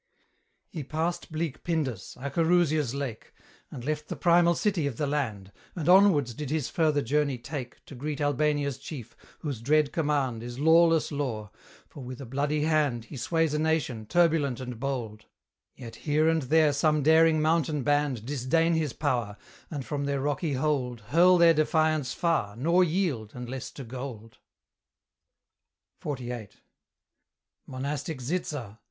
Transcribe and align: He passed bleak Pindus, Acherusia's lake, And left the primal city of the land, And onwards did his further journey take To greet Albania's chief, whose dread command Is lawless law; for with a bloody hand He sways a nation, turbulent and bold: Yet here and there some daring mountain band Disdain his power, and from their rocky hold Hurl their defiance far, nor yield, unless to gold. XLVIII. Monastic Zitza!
He 0.67 0.83
passed 0.83 1.31
bleak 1.31 1.63
Pindus, 1.63 2.15
Acherusia's 2.19 2.95
lake, 2.95 3.35
And 3.69 3.85
left 3.85 4.07
the 4.07 4.15
primal 4.15 4.55
city 4.55 4.87
of 4.87 4.97
the 4.97 5.05
land, 5.05 5.51
And 5.75 5.87
onwards 5.87 6.33
did 6.33 6.49
his 6.49 6.69
further 6.69 7.03
journey 7.03 7.37
take 7.37 7.85
To 7.85 7.93
greet 7.93 8.19
Albania's 8.19 8.79
chief, 8.79 9.15
whose 9.41 9.61
dread 9.61 9.91
command 9.91 10.41
Is 10.41 10.57
lawless 10.57 11.11
law; 11.11 11.51
for 11.87 12.03
with 12.03 12.19
a 12.19 12.25
bloody 12.25 12.63
hand 12.63 13.05
He 13.05 13.15
sways 13.15 13.53
a 13.53 13.59
nation, 13.59 14.07
turbulent 14.07 14.59
and 14.59 14.79
bold: 14.79 15.25
Yet 15.75 15.97
here 15.97 16.27
and 16.27 16.41
there 16.41 16.73
some 16.73 17.03
daring 17.03 17.39
mountain 17.39 17.83
band 17.83 18.25
Disdain 18.25 18.73
his 18.73 18.93
power, 18.93 19.37
and 19.69 19.85
from 19.85 20.05
their 20.05 20.19
rocky 20.21 20.53
hold 20.53 21.01
Hurl 21.09 21.37
their 21.37 21.53
defiance 21.53 22.11
far, 22.11 22.55
nor 22.55 22.83
yield, 22.83 23.33
unless 23.35 23.69
to 23.73 23.83
gold. 23.83 24.39
XLVIII. 26.03 26.49
Monastic 27.67 28.17
Zitza! 28.19 28.79